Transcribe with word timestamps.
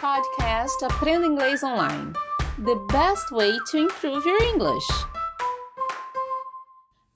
podcast 0.00 0.84
Aprenda 0.84 1.26
Inglês 1.26 1.62
Online. 1.64 2.12
The 2.64 2.76
best 2.92 3.32
way 3.32 3.58
to 3.70 3.78
improve 3.78 4.24
your 4.24 4.40
English. 4.44 4.86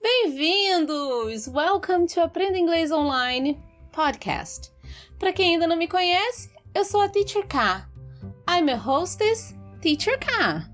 Bem-vindos! 0.02 1.46
Welcome 1.46 2.08
to 2.08 2.22
Aprenda 2.22 2.58
Inglês 2.58 2.90
Online 2.90 3.56
podcast. 3.92 4.72
Para 5.16 5.32
quem 5.32 5.54
ainda 5.54 5.68
não 5.68 5.76
me 5.76 5.86
conhece, 5.86 6.50
eu 6.74 6.84
sou 6.84 7.00
a 7.00 7.08
Teacher 7.08 7.46
K. 7.46 7.86
I'm 8.48 8.68
a 8.68 8.76
hostess, 8.76 9.54
Teacher 9.80 10.18
K. 10.18 10.66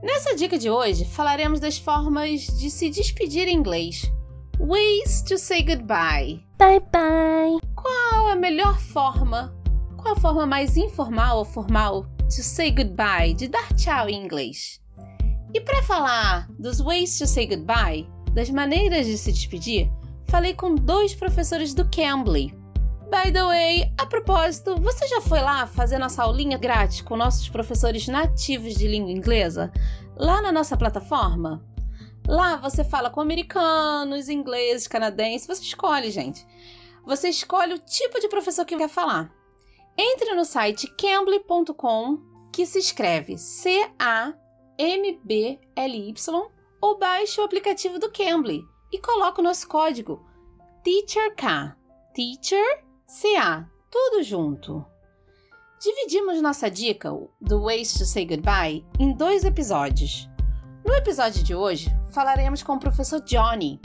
Nessa 0.00 0.36
dica 0.36 0.56
de 0.56 0.70
hoje, 0.70 1.04
falaremos 1.06 1.58
das 1.58 1.76
formas 1.76 2.42
de 2.42 2.70
se 2.70 2.88
despedir 2.88 3.48
em 3.48 3.56
inglês. 3.56 4.02
Ways 4.60 5.22
to 5.22 5.36
say 5.36 5.62
goodbye. 5.62 6.40
Bye 6.56 6.80
bye. 6.92 7.58
Qual 7.74 8.28
a 8.28 8.36
melhor 8.36 8.78
forma 8.78 9.60
qual 10.02 10.16
a 10.16 10.20
forma 10.20 10.44
mais 10.44 10.76
informal 10.76 11.38
ou 11.38 11.44
formal 11.44 12.04
to 12.24 12.42
say 12.42 12.72
goodbye, 12.72 13.32
de 13.34 13.46
dar 13.46 13.72
tchau 13.74 14.08
em 14.08 14.24
inglês? 14.24 14.80
E 15.54 15.60
para 15.60 15.82
falar 15.82 16.48
dos 16.58 16.80
ways 16.80 17.16
to 17.18 17.26
say 17.26 17.46
goodbye, 17.46 18.08
das 18.34 18.50
maneiras 18.50 19.06
de 19.06 19.16
se 19.16 19.30
despedir, 19.30 19.88
falei 20.26 20.54
com 20.54 20.74
dois 20.74 21.14
professores 21.14 21.72
do 21.72 21.88
Cambly. 21.88 22.52
By 23.10 23.30
the 23.30 23.44
way, 23.44 23.92
a 23.98 24.06
propósito, 24.06 24.80
você 24.80 25.06
já 25.06 25.20
foi 25.20 25.40
lá 25.40 25.66
fazer 25.66 25.98
nossa 25.98 26.22
aulinha 26.22 26.58
grátis 26.58 27.02
com 27.02 27.16
nossos 27.16 27.48
professores 27.48 28.08
nativos 28.08 28.74
de 28.74 28.88
língua 28.88 29.12
inglesa? 29.12 29.70
Lá 30.16 30.42
na 30.42 30.50
nossa 30.50 30.76
plataforma? 30.76 31.62
Lá 32.26 32.56
você 32.56 32.82
fala 32.82 33.10
com 33.10 33.20
americanos, 33.20 34.28
ingleses, 34.28 34.88
canadenses, 34.88 35.46
você 35.46 35.62
escolhe, 35.62 36.10
gente. 36.10 36.44
Você 37.04 37.28
escolhe 37.28 37.74
o 37.74 37.78
tipo 37.78 38.18
de 38.18 38.28
professor 38.28 38.64
que 38.64 38.76
quer 38.76 38.88
falar. 38.88 39.30
Entre 39.96 40.34
no 40.34 40.44
site 40.44 40.86
cambly.com, 40.96 42.18
que 42.52 42.66
se 42.66 42.78
escreve 42.78 43.36
C-A-M-B-L-Y, 43.36 43.94
ou 46.80 46.98
baixe 46.98 47.40
o 47.40 47.44
aplicativo 47.44 47.98
do 47.98 48.10
Cambly 48.10 48.64
e 48.90 48.98
coloque 48.98 49.40
o 49.40 49.44
nosso 49.44 49.68
código 49.68 50.24
TEACHERK. 50.82 51.76
Teacher 52.14 52.84
CA, 53.06 53.66
tudo 53.90 54.22
junto. 54.22 54.84
Dividimos 55.80 56.42
nossa 56.42 56.70
dica 56.70 57.10
do 57.40 57.62
Ways 57.62 57.94
to 57.94 58.04
Say 58.04 58.26
Goodbye 58.26 58.84
em 58.98 59.14
dois 59.14 59.44
episódios. 59.44 60.28
No 60.84 60.94
episódio 60.94 61.42
de 61.42 61.54
hoje, 61.54 61.88
falaremos 62.12 62.62
com 62.62 62.74
o 62.74 62.80
professor 62.80 63.20
Johnny, 63.20 63.80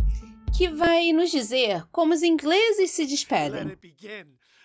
que 0.56 0.68
vai 0.68 1.14
nos 1.14 1.32
dizer 1.32 1.86
como 1.92 2.14
os 2.14 2.22
ingleses 2.22 2.92
se 2.92 3.06
despedem. 3.06 3.78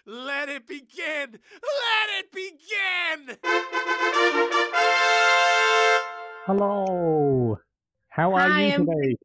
Let 0.06 0.48
it 0.48 0.66
begin! 0.66 1.38
Let 1.38 2.08
it 2.18 2.32
begin! 2.32 3.36
Hello. 6.44 7.56
How 8.08 8.34
are 8.34 8.48
Hi, 8.48 8.64
you 8.66 8.72
I'm- 8.72 8.86
today? 8.86 9.16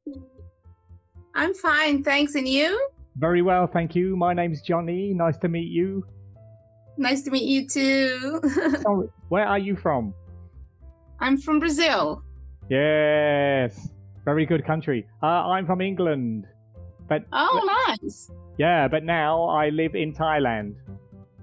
I'm 1.33 1.53
fine, 1.55 2.03
thanks. 2.03 2.35
And 2.35 2.47
you? 2.47 2.89
Very 3.15 3.41
well, 3.41 3.65
thank 3.67 3.95
you. 3.95 4.15
My 4.15 4.33
name's 4.33 4.61
Johnny. 4.61 5.13
Nice 5.13 5.37
to 5.39 5.47
meet 5.47 5.67
you. 5.69 6.05
Nice 6.97 7.23
to 7.23 7.31
meet 7.31 7.43
you 7.43 7.67
too. 7.67 8.39
Sorry, 8.81 9.07
where 9.29 9.45
are 9.47 9.59
you 9.59 9.75
from? 9.75 10.13
I'm 11.19 11.37
from 11.37 11.59
Brazil. 11.59 12.23
Yes. 12.69 13.89
Very 14.25 14.45
good 14.45 14.63
country. 14.65 15.07
Uh, 15.23 15.25
I'm 15.25 15.65
from 15.65 15.81
England. 15.81 16.45
But 17.07 17.25
Oh, 17.31 17.85
nice. 17.87 18.29
yeah, 18.57 18.87
but 18.87 19.03
now 19.03 19.43
I 19.43 19.69
live 19.69 19.95
in 19.95 20.13
Thailand 20.13 20.75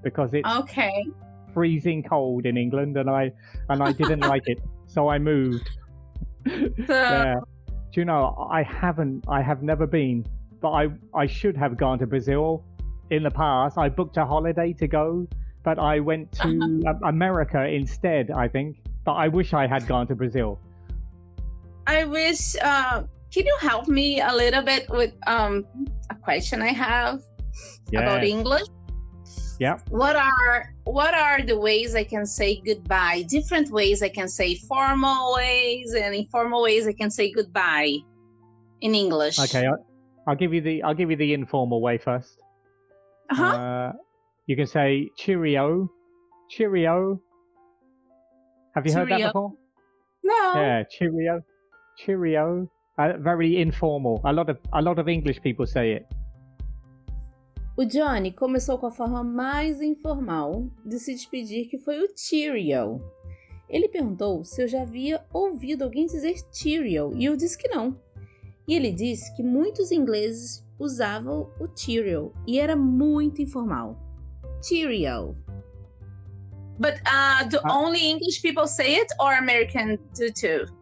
because 0.03 0.34
it's 0.34 0.48
Okay. 0.48 1.05
freezing 1.53 2.03
cold 2.03 2.47
in 2.47 2.57
England 2.57 2.97
and 2.97 3.09
I 3.09 3.33
and 3.69 3.83
I 3.83 3.92
didn't 3.92 4.20
like 4.33 4.42
it. 4.47 4.59
So 4.87 5.09
I 5.09 5.19
moved. 5.19 5.70
So, 6.47 6.53
yeah. 6.89 7.35
Do 7.92 8.01
you 8.01 8.05
know, 8.05 8.48
I 8.51 8.62
haven't, 8.65 9.25
I 9.29 9.41
have 9.41 9.63
never 9.63 9.86
been, 9.86 10.27
but 10.61 10.70
I, 10.73 10.89
I 11.14 11.27
should 11.27 11.57
have 11.57 11.77
gone 11.77 11.98
to 12.01 12.07
Brazil 12.07 12.64
in 13.11 13.23
the 13.23 13.31
past. 13.31 13.79
I 13.79 13.89
booked 13.89 14.17
a 14.17 14.27
holiday 14.27 14.73
to 14.75 14.89
go, 14.89 15.29
but 15.63 15.79
I 15.79 16.01
went 16.01 16.33
to 16.42 16.83
America 17.05 17.64
instead, 17.64 18.31
I 18.33 18.48
think. 18.48 18.77
But 19.05 19.13
I 19.13 19.29
wish 19.29 19.52
I 19.55 19.67
had 19.69 19.86
gone 19.86 20.07
to 20.08 20.14
Brazil. 20.17 20.58
I 21.86 22.05
wish. 22.05 22.57
Uh, 22.61 23.05
can 23.34 23.45
you 23.45 23.56
help 23.61 23.89
me 23.89 24.20
a 24.20 24.33
little 24.33 24.62
bit 24.62 24.89
with 24.89 25.12
um 25.27 25.67
a 26.11 26.14
question 26.14 26.62
I 26.62 26.72
have 26.72 27.20
about 27.92 28.22
English? 28.22 28.68
Yeah. 29.58 29.78
What 29.89 30.17
are 30.17 30.74
what 30.84 31.14
are 31.14 31.42
the 31.42 31.58
ways 31.58 31.95
I 31.95 32.05
can 32.05 32.27
say 32.27 32.62
goodbye? 32.64 33.24
Different 33.28 33.70
ways 33.70 34.02
I 34.02 34.08
can 34.08 34.28
say 34.28 34.55
formal 34.55 35.34
ways 35.34 35.95
and 35.95 36.14
informal 36.14 36.62
ways 36.62 36.86
I 36.86 36.92
can 36.92 37.11
say 37.11 37.33
goodbye 37.33 37.98
in 38.80 38.95
English. 38.95 39.39
Okay, 39.39 39.66
I, 39.66 39.72
I'll 40.27 40.36
give 40.36 40.52
you 40.55 40.61
the, 40.61 40.83
I'll 40.83 40.95
give 40.95 41.11
you 41.11 41.16
the 41.16 41.33
informal 41.34 41.80
way 41.80 41.98
first. 41.98 42.39
Uh-huh. 43.30 43.45
Uh, 43.45 43.92
you 44.46 44.56
can 44.56 44.66
say 44.66 45.11
cheerio, 45.16 45.90
cheerio. 46.51 47.20
Have 48.74 48.86
you 48.86 48.92
heard 48.92 49.08
that 49.08 49.22
before? 49.22 49.52
no. 50.22 50.52
Yeah, 50.55 50.83
cheerio, 50.90 51.42
cheerio. 51.96 52.68
Uh, 52.97 53.19
very 53.21 53.61
informal. 53.61 54.21
A 54.25 54.33
lot 54.33 54.51
of 54.51 54.59
a 54.73 54.81
lot 54.81 55.01
of 55.01 55.11
English 55.11 55.41
people 55.41 55.67
say 55.67 55.95
it. 55.97 56.07
O 57.77 57.85
Johnny 57.85 58.31
começou 58.33 58.79
com 58.79 58.87
a 58.87 58.91
forma 58.93 59.25
mais 59.25 59.81
informal 59.83 60.69
de 60.87 60.99
se 61.01 61.13
despedir, 61.13 61.69
que 61.69 61.77
foi 61.77 61.99
o 62.01 62.09
Cheerio. 62.17 63.01
Ele 63.69 63.89
perguntou 63.89 64.45
se 64.45 64.63
eu 64.63 64.69
já 64.69 64.83
havia 64.83 65.25
ouvido 65.33 65.83
alguém 65.83 66.07
dizer 66.07 66.37
Cheerio 66.53 67.13
e 67.17 67.25
eu 67.25 67.37
disse 67.37 67.59
que 67.59 67.67
não. 67.69 67.99
E 68.69 68.75
ele 68.77 68.93
disse 68.93 69.35
que 69.35 69.43
muitos 69.43 69.91
ingleses 69.91 70.65
usavam 70.79 71.51
o 71.59 71.67
Cheerio 71.77 72.33
e 72.47 72.61
era 72.61 72.77
muito 72.77 73.43
informal. 73.43 73.99
Cheerio. 74.63 75.37
But 76.79 76.95
uh, 77.07 77.49
do 77.49 77.59
Ah. 77.65 77.77
only 77.77 77.99
English 78.09 78.41
people 78.41 78.69
say 78.69 79.01
it 79.01 79.13
or 79.19 79.33
American 79.35 79.97
do 80.17 80.33
too? 80.33 80.73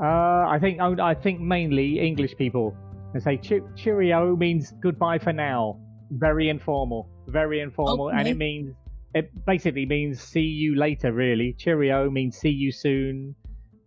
Uh, 0.00 0.46
I 0.48 0.58
think 0.60 0.80
I 0.80 1.14
think 1.14 1.40
mainly 1.40 2.00
English 2.00 2.36
people. 2.36 2.76
They 3.12 3.20
say 3.20 3.36
che- 3.38 3.66
cheerio 3.74 4.36
means 4.36 4.72
goodbye 4.82 5.18
for 5.18 5.32
now. 5.32 5.78
Very 6.10 6.48
informal, 6.48 7.08
very 7.28 7.60
informal, 7.60 8.10
and 8.10 8.28
it 8.28 8.36
means 8.36 8.74
it 9.14 9.30
basically 9.46 9.86
means 9.86 10.20
see 10.20 10.44
you 10.44 10.76
later. 10.76 11.12
Really, 11.12 11.54
cheerio 11.58 12.10
means 12.10 12.36
see 12.36 12.50
you 12.50 12.70
soon. 12.70 13.34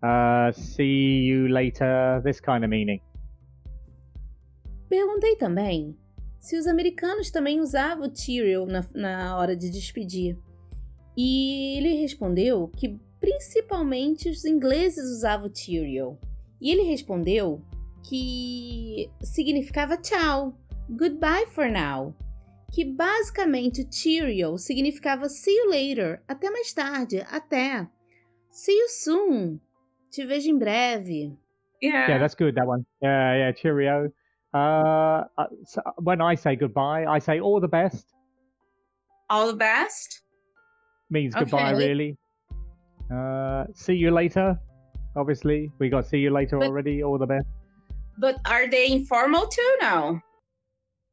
Uh, 0.02 0.52
see 0.52 1.22
you 1.30 1.48
later. 1.48 2.22
This 2.24 2.40
kind 2.40 2.64
of 2.64 2.70
meaning. 2.70 3.02
Perguntei 4.90 5.36
também 5.36 5.96
se 6.40 6.58
os 6.58 6.66
americanos 6.66 7.30
também 7.30 7.60
usavam 7.60 8.10
Cheerio 8.14 8.66
na, 8.66 8.84
na 8.96 9.38
hora 9.38 9.56
de 9.56 9.70
despedir. 9.70 10.36
E 11.16 11.78
ele 11.78 12.02
respondeu 12.02 12.68
que 12.70 12.98
principalmente 13.20 14.30
os 14.30 14.46
ingleses 14.46 15.04
usavam 15.18 15.50
o 15.50 15.56
Cheerio. 15.56 16.18
E 16.62 16.72
ele 16.72 16.84
respondeu 16.84 17.62
que 18.08 19.10
significava 19.22 19.98
tchau, 19.98 20.58
goodbye 20.90 21.46
for 21.48 21.70
now. 21.70 22.16
Que 22.72 22.86
basicamente 22.86 23.82
o 23.82 23.92
Cheerio 23.92 24.58
significava 24.58 25.28
see 25.28 25.56
you 25.56 25.70
later, 25.70 26.22
até 26.28 26.50
mais 26.50 26.72
tarde, 26.74 27.26
até. 27.32 27.88
See 28.52 28.78
you 28.78 28.90
soon, 28.90 29.60
te 30.12 30.26
vejo 30.26 30.50
em 30.50 30.58
breve. 30.58 31.38
Yeah, 31.82 32.20
that's 32.20 32.36
good. 32.36 32.56
That 32.56 32.68
one. 32.68 32.86
Yeah, 33.02 33.36
yeah. 33.38 33.54
Cheerio. 33.54 34.12
Uh, 34.54 35.24
uh, 35.38 35.48
so 35.66 35.82
when 36.02 36.22
I 36.22 36.36
say 36.36 36.56
goodbye, 36.56 37.06
I 37.06 37.20
say 37.20 37.40
all 37.40 37.62
the 37.62 37.68
best. 37.70 38.06
all 39.30 39.48
the 39.48 39.56
best. 39.58 40.24
means 41.10 41.34
goodbye 41.34 41.74
Okay. 41.74 41.88
really 41.88 42.18
uh 43.12 43.66
see 43.74 43.94
you 43.96 44.12
later. 44.12 44.60
Obviously 45.16 45.72
we 45.80 45.90
got 45.90 46.06
see 46.06 46.20
you 46.20 46.32
later 46.32 46.58
But- 46.60 46.68
already. 46.68 47.04
All 47.04 47.18
the 47.18 47.26
best. 47.28 47.48
But 48.18 48.36
are 48.46 48.68
they 48.70 48.92
informal 48.92 49.48
too 49.48 49.78
now? 49.82 50.22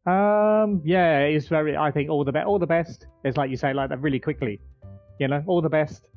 um 0.09 0.81
yeah 0.85 1.19
it's 1.23 1.49
very 1.49 1.77
i 1.77 1.91
think 1.91 2.09
all 2.09 2.23
the 2.25 2.31
best 2.33 2.47
all 2.47 2.59
the 2.61 2.67
best. 2.67 3.07
It's 3.25 3.37
like 3.37 3.51
you 3.51 3.57
say 3.57 3.73
like 3.73 3.89
that 3.89 4.01
really 4.01 4.21
quickly. 4.21 4.61
You 5.19 5.29
know 5.29 5.43
all 5.47 5.61
the 5.63 5.69
best. 5.69 6.09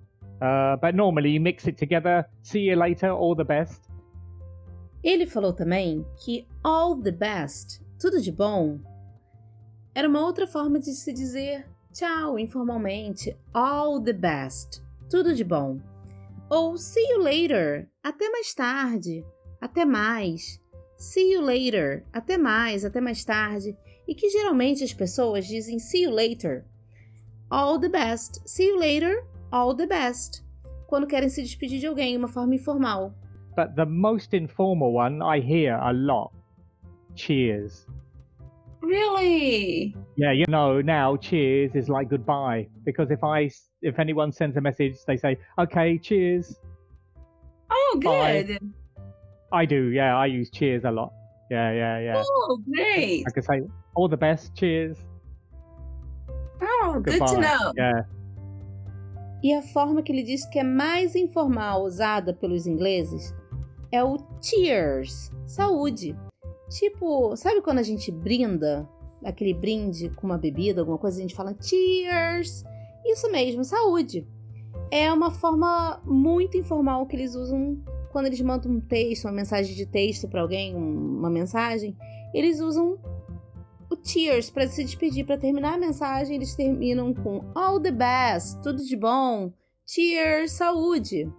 Uh 0.42 0.76
but 0.78 0.94
normally 0.96 1.32
you 1.32 1.40
mix 1.40 1.66
it 1.68 1.78
together. 1.78 2.26
See 2.44 2.60
you 2.62 2.76
later. 2.76 3.10
All 3.12 3.36
the 3.36 3.46
best. 3.46 3.90
Ele 5.04 5.26
falou 5.26 5.54
também 5.54 6.06
que 6.24 6.46
all 6.64 7.02
the 7.02 7.12
best, 7.12 7.82
tudo 8.00 8.22
de 8.22 8.32
bom, 8.32 8.80
era 9.96 10.08
uma 10.10 10.20
outra 10.26 10.46
forma 10.46 10.78
de 10.78 10.92
se 10.94 11.14
dizer 11.14 11.66
tchau 11.94 12.38
informalmente. 12.38 13.36
All 13.54 14.02
the 14.04 14.14
best, 14.14 14.84
tudo 15.10 15.34
de 15.34 15.44
bom. 15.44 15.80
Ou 16.50 16.78
see 16.78 17.06
you 17.12 17.22
later, 17.22 17.88
até 18.04 18.30
mais 18.30 18.54
tarde, 18.54 19.26
até 19.62 19.86
mais. 19.86 20.60
See 20.98 21.34
you 21.34 21.42
later, 21.42 22.06
até 22.12 22.38
mais, 22.38 22.84
até 22.84 23.00
mais 23.00 23.24
tarde. 23.24 23.76
E 24.08 24.16
que 24.16 24.30
geralmente 24.30 24.84
as 24.84 24.94
pessoas 24.94 25.46
dizem 25.46 25.80
see 25.80 26.04
you 26.04 26.12
later. 26.12 26.66
All 27.50 27.80
the 27.80 27.90
best, 27.90 28.42
see 28.46 28.68
you 28.68 28.78
later, 28.78 29.24
all 29.52 29.76
the 29.76 29.88
best 29.88 30.44
quando 30.90 31.06
querem 31.06 31.30
se 31.30 31.44
despedir 31.44 31.80
de 31.80 31.86
alguém, 31.86 32.18
uma 32.18 32.28
forma 32.28 32.56
informal. 32.56 33.14
But 33.56 33.76
the 33.76 33.86
most 33.86 34.36
informal 34.36 34.96
one 34.96 35.22
I 35.22 35.40
hear 35.40 35.76
a 35.76 35.92
lot. 35.92 36.32
Cheers. 37.16 37.86
Really? 38.82 39.96
Yeah, 40.18 40.34
you 40.34 40.46
know 40.48 40.82
now 40.82 41.16
cheers 41.18 41.76
is 41.76 41.90
like 41.90 42.10
goodbye 42.10 42.68
because 42.86 43.12
if 43.12 43.20
I 43.24 43.50
if 43.82 44.00
anyone 44.00 44.32
sends 44.32 44.58
a 44.58 44.62
message 44.62 44.98
they 45.06 45.18
say 45.18 45.38
okay 45.58 45.98
cheers. 45.98 46.60
Oh, 47.72 48.00
Bye. 48.04 48.44
good. 48.44 48.74
I 49.52 49.66
do, 49.66 49.90
yeah, 49.90 50.18
I 50.18 50.28
use 50.28 50.50
cheers 50.50 50.84
a 50.86 50.92
lot. 50.92 51.12
Yeah, 51.50 51.72
yeah, 51.72 52.00
yeah. 52.00 52.24
Oh, 52.24 52.62
great. 52.72 53.24
I 53.28 53.32
can 53.32 53.44
say 53.44 53.62
all 53.96 54.08
the 54.08 54.18
best, 54.18 54.56
cheers. 54.56 54.98
Oh, 56.62 57.00
good 57.04 57.20
Goodbye. 57.20 57.34
to 57.34 57.42
know. 57.42 57.74
Yeah. 57.76 58.06
E 59.42 59.54
a 59.54 59.62
forma 59.62 60.04
que 60.04 60.12
ele 60.12 60.24
diz 60.24 60.46
que 60.46 60.60
é 60.60 60.64
mais 60.64 61.16
informal 61.16 61.84
usada 61.84 62.34
pelos 62.34 62.68
ingleses 62.68 63.34
é 63.92 64.04
o 64.04 64.18
cheers, 64.42 65.32
saúde. 65.48 66.16
Tipo, 66.70 67.36
sabe 67.36 67.62
quando 67.62 67.80
a 67.80 67.84
gente 67.84 68.12
brinda, 68.12 68.88
aquele 69.24 69.54
brinde 69.54 70.10
com 70.10 70.28
uma 70.28 70.38
bebida, 70.38 70.82
alguma 70.82 70.98
coisa, 70.98 71.18
a 71.18 71.22
gente 71.22 71.36
fala 71.36 71.56
cheers? 71.60 72.64
Isso 73.12 73.32
mesmo, 73.32 73.64
saúde. 73.64 74.28
É 74.92 75.12
uma 75.12 75.32
forma 75.32 76.02
muito 76.06 76.58
informal 76.58 77.06
que 77.06 77.16
eles 77.16 77.36
usam 77.36 77.78
quando 78.12 78.26
eles 78.26 78.42
mandam 78.42 78.72
um 78.72 78.82
texto, 78.82 79.26
uma 79.26 79.34
mensagem 79.34 79.76
de 79.76 79.86
texto 79.86 80.28
para 80.28 80.42
alguém, 80.42 80.76
um- 80.76 81.18
uma 81.20 81.30
mensagem. 81.30 81.96
Eles 82.34 82.60
usam 82.60 82.98
o 83.90 83.96
cheers 84.04 84.50
para 84.50 84.68
se 84.68 84.84
despedir, 84.84 85.26
para 85.26 85.38
terminar 85.38 85.76
a 85.76 85.78
mensagem, 85.78 86.36
eles 86.36 86.56
terminam 86.56 87.14
com 87.14 87.44
all 87.56 87.80
the 87.80 87.92
best, 87.92 88.62
tudo 88.62 88.84
de 88.84 88.96
bom. 88.96 89.52
Cheers, 89.86 90.52
saúde. 90.54 91.32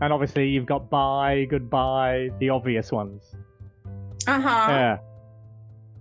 And 0.00 0.12
obviously 0.12 0.44
you've 0.44 0.66
got 0.66 0.88
bye, 0.90 1.46
goodbye, 1.46 2.32
the 2.40 2.50
obvious 2.50 2.90
ones. 2.92 3.22
Uh 4.26 4.40
huh. 4.40 4.70
Yeah. 4.70 5.00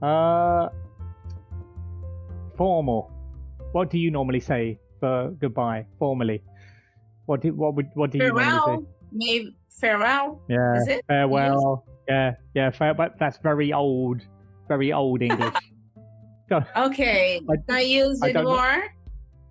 Uh 0.01 0.69
formal. 2.55 3.09
What 3.73 3.89
do 3.91 3.97
you 3.97 4.11
normally 4.11 4.41
say 4.41 4.79
for 5.01 5.31
goodbye? 5.41 5.85
Formally. 5.99 6.41
What 7.25 7.41
do 7.41 7.53
what 7.53 7.75
would 7.75 7.89
what 7.95 8.11
do 8.11 8.17
you 8.19 8.27
normally 8.27 8.45
Farewell. 8.45 8.87
Maybe 9.11 9.55
farewell. 9.69 10.41
Yeah. 10.47 10.77
Is 10.77 10.87
it? 10.87 11.05
Farewell. 11.07 11.83
Yeah, 12.07 12.33
yeah, 12.55 12.71
fair, 12.71 12.93
but 12.93 13.17
that's 13.19 13.37
very 13.37 13.71
old, 13.73 14.21
very 14.69 14.93
old 14.93 15.21
English. 15.21 15.53
Okay. 16.75 17.39
I- 17.49 17.73
I, 17.73 17.79
use 17.79 18.21
it 18.21 18.33
don't 18.33 18.43
know. 18.43 18.55
more. 18.57 18.83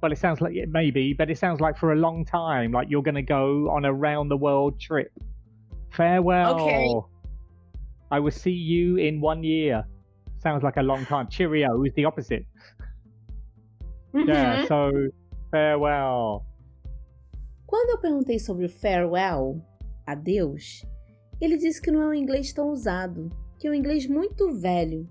well, 0.02 0.12
it 0.12 0.18
sounds 0.18 0.42
like 0.42 0.54
it 0.54 0.68
maybe, 0.68 1.14
but 1.14 1.30
it 1.30 1.38
sounds 1.38 1.58
like 1.58 1.78
for 1.78 1.92
a 1.94 1.96
long 1.96 2.26
time, 2.26 2.72
like 2.72 2.88
you're 2.90 3.02
going 3.02 3.14
to 3.14 3.22
go 3.22 3.70
on 3.70 3.86
a 3.86 3.92
round 3.92 4.30
the 4.30 4.36
world 4.36 4.78
trip. 4.78 5.10
Farewell. 5.92 6.60
Okay. 6.60 6.92
I 8.10 8.18
will 8.20 8.30
see 8.44 8.50
you 8.52 8.96
in 8.98 9.18
one 9.22 9.42
year. 9.42 9.82
Sounds 10.42 10.62
like 10.62 10.76
a 10.76 10.82
long 10.82 11.06
time. 11.06 11.26
Cheerio 11.30 11.82
is 11.84 11.94
the 11.94 12.04
opposite. 12.04 12.44
Yeah, 14.12 14.64
Mhm. 14.64 14.68
so 14.68 14.90
farewell. 15.50 16.44
Quando 17.66 17.90
eu 17.90 17.98
perguntei 17.98 18.38
sobre 18.38 18.66
o 18.66 18.68
farewell, 18.68 19.60
adeus, 20.06 20.84
ele 21.40 21.56
disse 21.56 21.80
que 21.80 21.90
não 21.90 22.02
é 22.02 22.08
um 22.08 22.14
inglês 22.14 22.52
tão 22.52 22.70
usado, 22.70 23.30
que 23.58 23.66
é 23.66 23.70
um 23.70 23.74
inglês 23.74 24.06
muito 24.06 24.52
velho, 24.52 25.08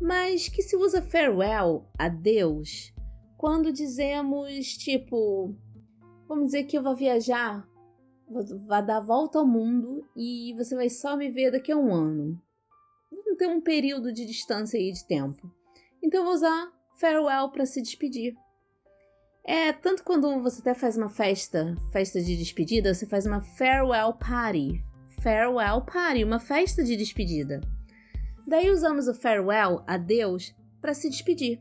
mas 0.00 0.48
que 0.48 0.62
se 0.62 0.76
usa 0.76 1.02
farewell, 1.02 1.88
adeus, 1.98 2.92
quando 3.36 3.72
dizemos 3.72 4.76
tipo, 4.76 5.54
vamos 6.28 6.46
dizer 6.46 6.64
que 6.64 6.76
eu 6.76 6.82
vou 6.82 6.94
viajar, 6.94 7.66
vou, 8.28 8.44
dar 8.68 8.98
a 8.98 9.00
volta 9.00 9.38
ao 9.38 9.46
mundo 9.46 10.04
e 10.16 10.54
você 10.56 10.74
vai 10.74 10.88
só 10.88 11.16
me 11.16 11.30
ver 11.30 11.50
daqui 11.50 11.72
a 11.72 11.76
um 11.76 11.92
ano. 11.92 12.40
Vamos 13.10 13.38
ter 13.38 13.48
um 13.48 13.60
período 13.60 14.12
de 14.12 14.24
distância 14.24 14.78
aí 14.78 14.92
de 14.92 15.06
tempo. 15.06 15.50
Então 16.02 16.20
eu 16.20 16.24
vou 16.24 16.34
usar 16.34 16.72
farewell 16.98 17.50
para 17.50 17.66
se 17.66 17.80
despedir. 17.80 18.34
É, 19.46 19.72
tanto 19.72 20.02
quando 20.02 20.42
você 20.42 20.60
até 20.60 20.74
faz 20.74 20.96
uma 20.96 21.08
festa, 21.08 21.76
festa 21.92 22.20
de 22.20 22.36
despedida, 22.36 22.92
você 22.92 23.06
faz 23.06 23.26
uma 23.26 23.40
farewell 23.40 24.12
party. 24.12 24.82
Farewell 25.22 25.82
party, 25.82 26.24
uma 26.24 26.40
festa 26.40 26.82
de 26.82 26.96
despedida. 26.96 27.60
Daí 28.44 28.70
usamos 28.70 29.06
o 29.06 29.14
farewell, 29.14 29.84
adeus, 29.86 30.52
para 30.80 30.94
se 30.94 31.08
despedir. 31.08 31.60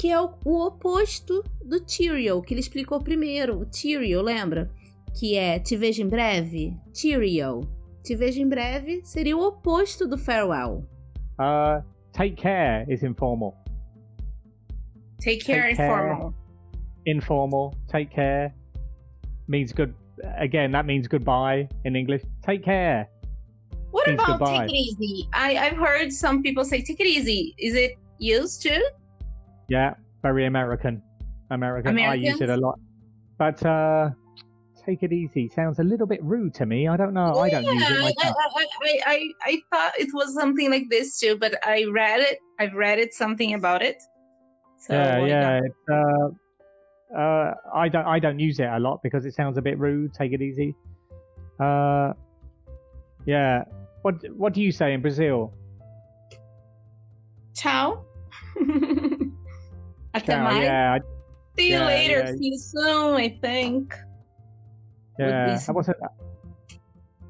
Que 0.00 0.10
é 0.10 0.18
o, 0.18 0.32
o 0.46 0.66
oposto 0.66 1.44
do 1.62 1.78
cheerio, 1.86 2.40
que 2.40 2.54
ele 2.54 2.60
explicou 2.60 2.98
primeiro. 3.00 3.60
O 3.60 3.66
cheerio, 3.70 4.22
lembra? 4.22 4.70
Que 5.18 5.36
é 5.36 5.58
te 5.58 5.76
vejo 5.76 6.02
em 6.02 6.08
breve? 6.08 6.74
Cheerio. 6.94 7.60
Te 8.02 8.16
vejo 8.16 8.40
em 8.40 8.48
breve 8.48 9.02
seria 9.04 9.36
o 9.36 9.46
oposto 9.46 10.08
do 10.08 10.16
farewell. 10.16 10.88
Uh, 11.38 11.84
take 12.12 12.34
care 12.34 12.90
is 12.92 13.02
informal. 13.02 13.54
Take 15.22 15.44
care, 15.44 15.68
Take 15.68 15.76
care. 15.76 16.12
informal. 16.12 16.41
Informal, 17.06 17.76
take 17.88 18.10
care 18.10 18.54
means 19.48 19.72
good. 19.72 19.94
Again, 20.36 20.70
that 20.72 20.86
means 20.86 21.08
goodbye 21.08 21.68
in 21.84 21.96
English. 21.96 22.22
Take 22.42 22.64
care. 22.64 23.08
What 23.90 24.06
Means 24.08 24.20
about 24.20 24.38
goodbye. 24.38 24.66
take 24.66 24.70
it 24.70 24.78
easy? 24.78 25.28
I, 25.34 25.56
I've 25.58 25.76
heard 25.76 26.12
some 26.12 26.42
people 26.42 26.64
say 26.64 26.82
take 26.82 27.00
it 27.00 27.06
easy. 27.06 27.54
Is 27.58 27.74
it 27.74 27.98
used 28.18 28.62
too? 28.62 28.82
Yeah, 29.68 29.94
very 30.22 30.46
American. 30.46 31.02
American. 31.50 31.98
I 31.98 32.14
use 32.14 32.40
it 32.40 32.48
a 32.48 32.56
lot. 32.56 32.78
But 33.38 33.64
uh 33.66 34.10
take 34.84 35.02
it 35.04 35.12
easy 35.12 35.48
sounds 35.48 35.78
a 35.78 35.84
little 35.84 36.06
bit 36.06 36.22
rude 36.24 36.54
to 36.54 36.66
me. 36.66 36.88
I 36.88 36.96
don't 36.96 37.14
know. 37.14 37.38
I 37.38 37.50
don't 37.50 37.64
use 37.64 37.82
it 37.82 37.90
Yeah, 37.90 37.98
I, 37.98 38.02
myself. 38.02 38.36
I, 38.56 38.66
I, 38.82 39.00
I, 39.06 39.32
I 39.44 39.62
thought 39.70 39.92
it 39.98 40.08
was 40.12 40.34
something 40.34 40.70
like 40.70 40.88
this 40.90 41.18
too, 41.20 41.36
but 41.36 41.54
I 41.64 41.84
read 41.84 42.20
it. 42.20 42.38
I've 42.58 42.74
read 42.74 42.98
it 42.98 43.14
something 43.14 43.54
about 43.54 43.82
it. 43.82 44.02
So 44.78 44.94
yeah, 44.94 45.24
yeah. 45.24 45.94
uh, 45.94 46.28
uh, 47.16 47.54
I 47.74 47.88
don't. 47.88 48.06
I 48.06 48.18
don't 48.18 48.38
use 48.38 48.58
it 48.60 48.68
a 48.68 48.78
lot 48.78 49.02
because 49.02 49.24
it 49.26 49.34
sounds 49.34 49.58
a 49.58 49.62
bit 49.62 49.78
rude. 49.78 50.14
Take 50.14 50.32
it 50.32 50.42
easy. 50.42 50.74
Uh, 51.60 52.12
yeah. 53.26 53.64
What 54.02 54.16
What 54.36 54.52
do 54.54 54.62
you 54.62 54.72
say 54.72 54.92
in 54.94 55.00
Brazil? 55.02 55.52
Ciao. 57.54 58.04
Até 60.14 60.36
mais. 60.42 60.62
yeah, 60.62 60.98
See 61.56 61.68
you 61.70 61.78
yeah, 61.78 61.86
later. 61.86 62.18
yeah. 62.20 62.32
See 62.32 62.48
you 62.52 62.58
soon. 62.58 63.14
I 63.14 63.38
think. 63.40 63.94
Yeah. 65.18 65.58
What's 65.70 65.88
it? 65.88 65.96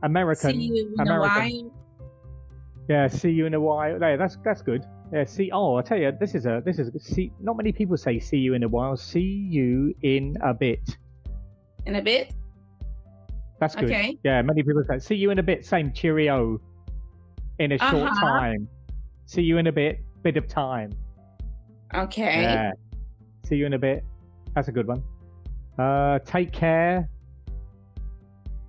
American. 0.02 0.50
See 0.50 0.56
you 0.66 0.94
in 0.98 1.00
American. 1.00 1.16
a 1.16 1.20
while. 1.20 1.72
Yeah, 2.88 3.06
see 3.08 3.30
you 3.30 3.46
in 3.46 3.54
a 3.54 3.60
while. 3.60 4.00
Yeah, 4.00 4.16
that's 4.16 4.36
that's 4.44 4.62
good. 4.62 4.84
Yeah, 5.12 5.24
see. 5.24 5.50
Oh, 5.52 5.76
I 5.76 5.82
tell 5.82 5.98
you, 5.98 6.10
this 6.18 6.34
is 6.34 6.46
a 6.46 6.62
this 6.64 6.78
is 6.78 6.88
a, 6.88 6.98
see. 6.98 7.32
Not 7.40 7.56
many 7.58 7.70
people 7.70 7.96
say 7.98 8.18
see 8.18 8.38
you 8.38 8.54
in 8.54 8.62
a 8.62 8.68
while. 8.68 8.96
See 8.96 9.20
you 9.20 9.94
in 10.02 10.36
a 10.42 10.54
bit. 10.54 10.96
In 11.84 11.96
a 11.96 12.02
bit. 12.02 12.32
That's 13.60 13.74
good. 13.74 13.84
Okay. 13.84 14.18
Yeah, 14.24 14.40
many 14.42 14.62
people 14.62 14.82
say 14.88 14.98
see 14.98 15.14
you 15.16 15.30
in 15.30 15.38
a 15.38 15.42
bit. 15.42 15.66
Same 15.66 15.92
cheerio. 15.92 16.58
In 17.58 17.72
a 17.72 17.78
short 17.78 18.10
Uh-huh. 18.10 18.20
time. 18.26 18.68
See 19.26 19.42
you 19.42 19.58
in 19.58 19.66
a 19.66 19.72
bit. 19.72 20.00
Bit 20.22 20.38
of 20.38 20.48
time. 20.48 20.90
Okay. 21.94 22.42
Yeah. 22.42 22.72
See 23.44 23.56
you 23.56 23.66
in 23.66 23.74
a 23.74 23.78
bit. 23.78 24.04
That's 24.54 24.68
a 24.68 24.72
good 24.72 24.86
one. 24.86 25.02
Uh, 25.78 26.20
take 26.20 26.52
care. 26.52 27.08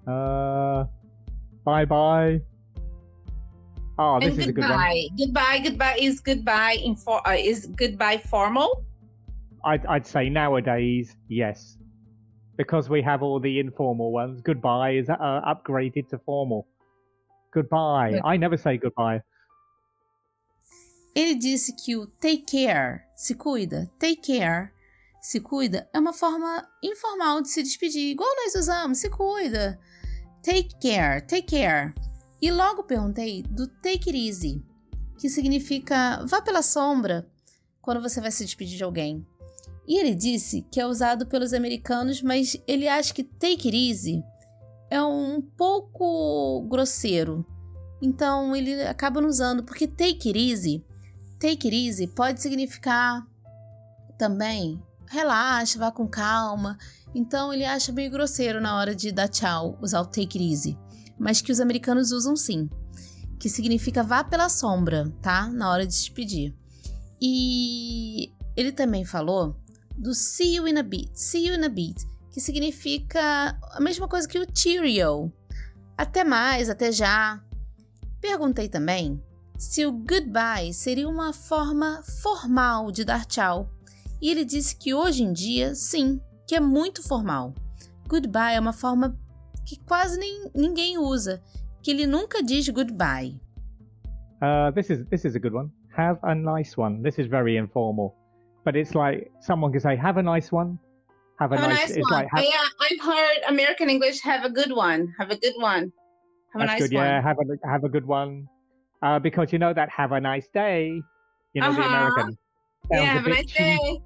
Uh, 0.06 0.86
bye 1.64 1.86
bye. 1.86 2.42
Oh, 3.98 4.20
this 4.20 4.32
and 4.32 4.40
is 4.40 4.48
a 4.48 4.52
good 4.52 4.62
one. 4.62 4.72
goodbye. 4.72 5.08
Goodbye. 5.18 5.60
Goodbye 5.64 5.98
is 6.00 6.20
goodbye 6.20 6.78
in 6.84 6.96
for 6.96 7.26
uh, 7.28 7.34
is 7.34 7.68
goodbye 7.68 8.18
formal. 8.18 8.84
I'd, 9.66 9.86
I'd 9.86 10.06
say 10.06 10.30
nowadays, 10.30 11.16
yes. 11.30 11.78
Because 12.58 12.90
we 12.90 13.02
have 13.02 13.24
all 13.24 13.40
the 13.40 13.60
informal 13.60 14.12
ones. 14.12 14.42
Goodbye 14.42 14.92
is 14.92 15.10
uh, 15.10 15.16
upgraded 15.20 16.10
to 16.10 16.18
formal. 16.20 16.68
Goodbye. 17.52 18.12
Good. 18.12 18.22
I 18.26 18.38
never 18.38 18.58
say 18.58 18.78
goodbye. 18.78 19.22
Ele 21.16 21.36
disse 21.36 21.74
que 21.74 21.96
o 21.96 22.08
take 22.20 22.44
care, 22.48 23.06
se 23.16 23.36
cuida, 23.36 23.88
take 24.00 24.22
care, 24.24 24.72
se 25.22 25.40
cuida, 25.40 25.88
é 25.94 26.00
uma 26.00 26.12
forma 26.12 26.68
informal 26.84 27.42
de 27.44 27.50
se 27.50 27.62
despedir, 27.62 28.10
igual 28.10 28.30
nós 28.36 28.56
usamos, 28.56 28.98
se 28.98 29.10
cuida. 29.12 29.80
Take 30.42 30.70
care, 30.82 31.22
take 31.22 31.48
care. 31.48 31.94
E 32.44 32.52
logo 32.52 32.84
perguntei 32.84 33.42
do 33.42 33.70
take 33.70 34.10
it 34.10 34.28
easy, 34.28 34.62
que 35.18 35.30
significa 35.30 36.26
vá 36.26 36.42
pela 36.42 36.62
sombra 36.62 37.26
quando 37.82 38.02
você 38.02 38.20
vai 38.20 38.32
se 38.32 38.44
despedir 38.44 38.76
de 38.76 38.84
alguém. 38.84 39.26
E 39.88 39.98
ele 39.98 40.14
disse 40.14 40.62
que 40.70 40.82
é 40.82 40.86
usado 40.86 41.26
pelos 41.26 41.54
americanos, 41.54 42.22
mas 42.22 42.62
ele 42.68 42.86
acha 42.86 43.14
que 43.14 43.24
take 43.24 43.70
it 43.70 43.90
easy 43.90 44.22
é 44.90 45.02
um 45.02 45.42
pouco 45.42 46.68
grosseiro. 46.70 47.46
Então 48.02 48.54
ele 48.54 48.84
acaba 48.84 49.22
não 49.22 49.30
usando, 49.30 49.64
porque 49.64 49.88
take 49.88 50.28
it 50.28 50.38
easy 50.38 50.84
Take 51.40 51.66
it 51.68 51.74
easy 51.74 52.08
pode 52.08 52.42
significar 52.42 53.26
também 54.18 54.84
relaxa, 55.08 55.80
vá 55.80 55.92
com 55.94 56.06
calma. 56.06 56.78
Então 57.16 57.54
ele 57.54 57.64
acha 57.64 57.94
meio 57.94 58.12
grosseiro 58.12 58.60
na 58.60 58.78
hora 58.78 58.94
de 58.94 59.14
dar 59.14 59.30
tchau, 59.30 59.78
usar 59.82 60.02
o 60.02 60.06
take 60.06 60.38
it 60.38 60.52
easy. 60.52 60.78
Mas 61.18 61.42
que 61.42 61.52
os 61.52 61.60
americanos 61.60 62.12
usam 62.12 62.36
sim. 62.36 62.70
Que 63.40 63.50
significa 63.50 64.04
vá 64.04 64.24
pela 64.24 64.50
sombra, 64.50 65.12
tá? 65.22 65.48
Na 65.48 65.70
hora 65.70 65.86
de 65.86 65.94
despedir. 65.94 66.56
E 67.22 68.32
ele 68.56 68.72
também 68.72 69.06
falou 69.06 69.56
do 69.98 70.14
see 70.14 70.56
you 70.56 70.68
in 70.68 70.78
a 70.78 70.84
bit, 70.84 71.12
see 71.14 71.48
you 71.48 71.56
in 71.56 71.64
a 71.64 71.70
bit, 71.70 72.06
que 72.32 72.42
significa 72.42 73.58
a 73.72 73.80
mesma 73.80 74.08
coisa 74.08 74.28
que 74.28 74.40
o 74.40 74.48
cheerio. 74.54 75.32
Até 75.98 76.24
mais, 76.24 76.70
até 76.70 76.92
já. 76.92 77.42
Perguntei 78.20 78.68
também 78.68 79.22
se 79.58 79.86
o 79.86 79.92
goodbye 79.92 80.74
seria 80.74 81.08
uma 81.08 81.32
forma 81.32 82.02
formal 82.22 82.92
de 82.92 83.06
dar 83.06 83.26
tchau. 83.26 83.70
E 84.22 84.30
ele 84.30 84.44
disse 84.44 84.76
que 84.76 84.94
hoje 84.94 85.24
em 85.24 85.32
dia, 85.32 85.76
sim, 85.76 86.20
que 86.48 86.56
é 86.56 86.60
muito 86.60 87.04
formal. 87.04 87.54
Goodbye 88.08 88.56
é 88.56 88.60
uma 88.60 88.74
forma 88.74 89.18
que 89.66 89.80
quase 89.86 90.18
nem, 90.18 90.52
ninguém 90.56 90.98
usa, 90.98 91.42
que 91.82 91.92
ele 91.92 92.06
nunca 92.06 92.42
diz 92.44 92.70
goodbye. 92.70 93.40
Uh, 94.42 94.72
this 94.72 94.90
is 94.90 95.06
this 95.10 95.26
is 95.26 95.36
a 95.36 95.40
good 95.40 95.54
one. 95.54 95.70
Have 95.96 96.20
a 96.24 96.36
nice 96.36 96.76
one. 96.76 97.02
This 97.02 97.18
is 97.18 97.28
very 97.28 97.56
informal, 97.56 98.16
but 98.66 98.76
it's 98.76 98.94
like 98.94 99.32
someone 99.40 99.72
can 99.72 99.80
say, 99.80 99.96
"Have 99.96 100.18
a 100.18 100.24
nice 100.24 100.52
one." 100.52 100.78
Have 101.40 101.52
a, 101.52 101.58
have 101.58 101.70
nice, 101.70 101.92
a 101.92 101.96
nice 101.96 102.04
one. 102.04 102.12
Like, 102.12 102.28
have, 102.34 102.44
yeah, 102.44 102.68
I've 102.80 103.02
heard 103.02 103.38
American 103.50 103.90
English. 103.90 104.22
Have 104.22 104.46
a 104.46 104.50
good 104.50 104.72
one. 104.72 105.14
Have 105.18 105.32
a 105.32 105.38
good 105.38 105.56
one. 105.58 105.92
Have 106.54 106.62
a 106.62 106.66
nice 106.66 106.82
good, 106.82 106.94
one. 106.94 107.06
Yeah, 107.06 107.22
have 107.22 107.38
a 107.40 107.68
have 107.68 107.84
a 107.84 107.90
good 107.90 108.06
one. 108.06 108.48
Uh, 109.02 109.20
because 109.20 109.52
you 109.52 109.60
know 109.60 109.74
that 109.74 109.90
have 109.90 110.12
a 110.12 110.20
nice 110.20 110.48
day. 110.54 111.02
You 111.54 111.62
know 111.62 111.70
uh-huh. 111.70 111.82
the 111.82 111.88
American. 111.88 112.38
Yeah, 112.92 113.04
have 113.04 113.26
a, 113.26 113.30
a 113.30 113.34
nice 113.34 113.46
cheesy, 113.46 113.78
day. 113.78 114.02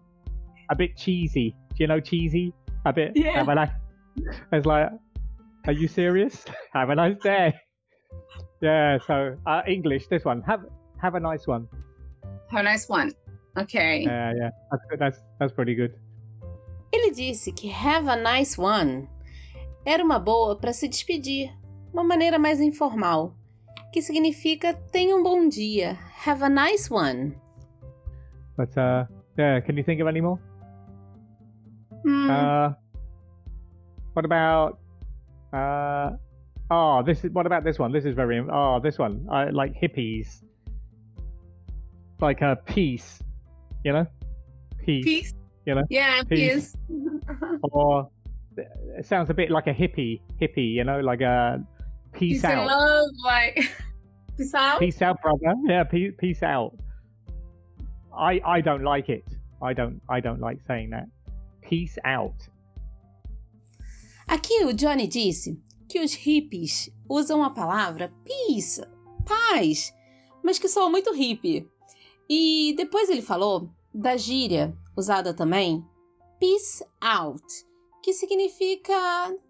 A 0.69 0.75
bit 0.75 0.97
cheesy. 0.97 1.55
Do 1.69 1.75
you 1.83 1.87
know 1.87 1.99
cheesy? 1.99 2.53
A 2.85 2.93
bit. 2.93 3.11
Yeah. 3.15 3.31
Have 3.33 3.49
a 3.49 3.55
nice. 3.55 3.69
It's 4.51 4.65
like, 4.65 4.89
are 5.67 5.73
you 5.73 5.87
serious? 5.87 6.45
have 6.73 6.89
a 6.89 6.95
nice 6.95 7.17
day. 7.21 7.53
Yeah. 8.61 8.97
So 9.05 9.35
uh, 9.45 9.61
English. 9.67 10.07
This 10.07 10.25
one. 10.25 10.41
Have 10.43 10.65
have 11.01 11.15
a 11.15 11.19
nice 11.19 11.45
one. 11.45 11.67
Have 12.49 12.61
a 12.61 12.63
nice 12.63 12.89
one. 12.89 13.11
Okay. 13.57 14.03
Yeah, 14.03 14.33
yeah. 14.35 14.49
That's 14.71 14.83
good. 14.89 14.99
That's 14.99 15.19
that's 15.39 15.53
pretty 15.53 15.75
good. 15.75 15.93
Ele 16.91 17.11
disse 17.11 17.51
que 17.51 17.69
have 17.69 18.07
a 18.07 18.15
nice 18.15 18.57
one 18.57 19.07
era 19.85 20.03
uma 20.03 20.19
boa 20.19 20.55
para 20.55 20.73
se 20.73 20.87
despedir, 20.87 21.49
uma 21.93 22.03
maneira 22.03 22.37
mais 22.37 22.59
informal, 22.59 23.33
que 23.93 24.01
significa 24.01 24.73
tenha 24.73 25.15
um 25.15 25.23
bom 25.23 25.47
dia. 25.47 25.97
Have 26.25 26.43
a 26.43 26.49
nice 26.49 26.91
one. 26.91 27.35
But 28.57 28.77
uh, 28.77 29.05
yeah, 29.37 29.61
can 29.61 29.77
you 29.77 29.83
think 29.83 30.01
of 30.01 30.07
any 30.07 30.19
more? 30.19 30.39
Mm. 32.05 32.29
Uh, 32.29 32.73
what 34.13 34.25
about 34.25 34.77
uh, 35.53 36.11
oh, 36.69 37.03
this 37.03 37.23
is 37.23 37.31
what 37.31 37.45
about 37.45 37.63
this 37.63 37.79
one? 37.79 37.91
This 37.91 38.05
is 38.05 38.15
very 38.15 38.39
oh, 38.39 38.79
this 38.81 38.97
one. 38.97 39.27
I 39.31 39.49
like 39.49 39.73
hippies, 39.73 40.43
like 42.19 42.41
a 42.41 42.57
peace, 42.65 43.21
you 43.83 43.93
know, 43.93 44.05
peace. 44.85 45.05
Peace. 45.05 45.33
You 45.65 45.75
know? 45.75 45.83
Yeah, 45.89 46.23
peace. 46.23 46.75
or 47.63 48.09
it 48.57 49.05
sounds 49.05 49.29
a 49.29 49.33
bit 49.33 49.51
like 49.51 49.67
a 49.67 49.73
hippie, 49.73 50.21
hippie, 50.41 50.73
you 50.73 50.83
know, 50.83 50.99
like 51.01 51.21
a 51.21 51.61
peace, 52.13 52.41
peace 52.41 52.43
out. 52.45 52.67
Love, 52.67 53.09
like 53.23 53.55
peace 54.37 54.53
out. 54.53 54.79
Peace 54.79 55.01
out, 55.01 55.21
brother. 55.21 55.53
Yeah, 55.65 55.83
peace, 55.83 56.13
peace 56.17 56.43
out. 56.43 56.73
I 58.17 58.41
I 58.45 58.61
don't 58.61 58.83
like 58.83 59.09
it. 59.09 59.25
I 59.61 59.73
don't 59.73 60.01
I 60.09 60.19
don't 60.19 60.39
like 60.39 60.59
saying 60.67 60.91
that. 60.91 61.05
Peace 61.61 61.97
out. 62.05 62.47
Aqui 64.27 64.65
o 64.65 64.73
Johnny 64.73 65.07
disse 65.07 65.57
que 65.87 66.01
os 66.01 66.13
hippies 66.13 66.89
usam 67.09 67.41
a 67.41 67.49
palavra 67.49 68.13
peace, 68.25 68.81
paz, 69.25 69.93
mas 70.43 70.59
que 70.59 70.67
soa 70.67 70.89
muito 70.89 71.13
hippie. 71.13 71.65
E 72.29 72.73
depois 72.75 73.09
ele 73.09 73.21
falou 73.21 73.69
da 73.93 74.17
gíria 74.17 74.77
usada 74.97 75.33
também, 75.33 75.81
peace 76.39 76.83
out, 77.01 77.41
que 78.03 78.11
significa 78.11 78.93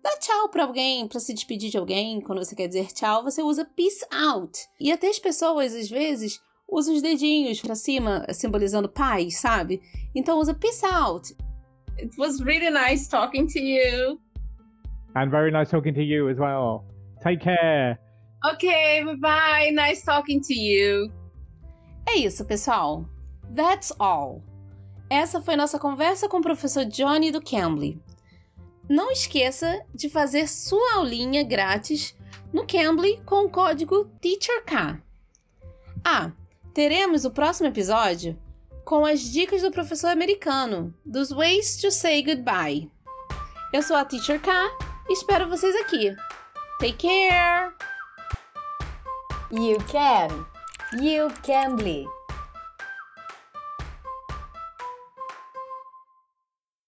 dar 0.03 0.17
tchau 0.19 0.49
para 0.49 0.63
alguém, 0.63 1.07
para 1.07 1.19
se 1.19 1.33
despedir 1.33 1.71
de 1.71 1.77
alguém. 1.77 2.21
Quando 2.21 2.43
você 2.43 2.55
quer 2.55 2.67
dizer 2.67 2.93
tchau, 2.93 3.23
você 3.23 3.41
usa 3.41 3.65
peace 3.65 4.05
out. 4.11 4.59
E 4.79 4.91
até 4.91 5.07
as 5.09 5.17
pessoas 5.17 5.73
às 5.73 5.89
vezes 5.89 6.39
usam 6.69 6.93
os 6.93 7.01
dedinhos 7.01 7.59
para 7.59 7.75
cima, 7.75 8.25
simbolizando 8.31 8.89
paz, 8.89 9.39
sabe? 9.39 9.81
Então 10.13 10.39
usa 10.39 10.53
peace 10.53 10.85
out. 10.85 11.35
It 11.99 12.15
was 12.17 12.39
really 12.41 12.69
nice 12.69 13.09
talking 13.09 13.47
to 13.47 13.59
you. 13.59 14.19
And 15.17 15.31
very 15.31 15.49
nice 15.49 15.71
talking 15.71 15.95
to 15.95 16.03
you 16.03 16.29
as 16.29 16.37
well. 16.37 16.85
Take 17.23 17.41
care. 17.41 17.97
Okay, 18.53 19.03
bye 19.03 19.15
bye. 19.15 19.71
Nice 19.73 20.03
talking 20.05 20.39
to 20.41 20.53
you. 20.53 21.11
É 22.07 22.17
isso, 22.17 22.45
pessoal. 22.45 23.03
That's 23.55 23.91
all. 23.99 24.43
Essa 25.09 25.41
foi 25.41 25.55
nossa 25.55 25.79
conversa 25.79 26.29
com 26.29 26.37
o 26.37 26.43
professor 26.43 26.85
Johnny 26.85 27.31
do 27.31 27.41
Cambly. 27.41 27.99
Não 28.87 29.09
esqueça 29.09 29.81
de 29.91 30.07
fazer 30.07 30.47
sua 30.47 30.97
aulinha 30.97 31.43
grátis 31.43 32.15
no 32.53 32.67
Cambly 32.67 33.19
com 33.25 33.45
o 33.45 33.49
código 33.49 34.05
TEACHERK. 34.21 35.01
Ah, 36.05 36.31
teremos 36.75 37.25
o 37.25 37.31
próximo 37.31 37.67
episódio 37.67 38.37
com 38.85 39.03
as 39.03 39.21
dicas 39.21 39.63
do 39.63 39.71
professor 39.71 40.09
americano, 40.09 40.93
dos 41.03 41.31
Ways 41.31 41.77
to 41.77 41.89
Say 41.89 42.23
Goodbye. 42.23 42.91
Eu 43.73 43.81
sou 43.81 43.97
a 43.97 44.05
Teacher 44.05 44.39
K 44.39 44.86
espero 45.09 45.47
vocês 45.49 45.75
aqui. 45.75 46.15
Take 46.79 47.07
care! 47.07 47.71
You 49.51 49.77
can! 49.87 50.45
You 51.01 51.29
Cambly! 51.43 52.16